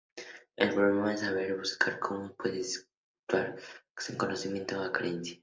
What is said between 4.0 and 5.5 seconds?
conocimiento o creencia.